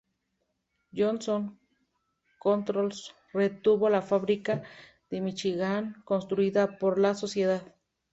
Johnson 0.91 1.59
Controls 2.39 3.13
retuvo 3.33 3.87
la 3.87 4.01
fábrica 4.01 4.63
de 5.11 5.21
Míchigan 5.21 6.01
construida 6.05 6.79
por 6.79 6.97
la 6.97 7.13
sociedad. 7.13 7.61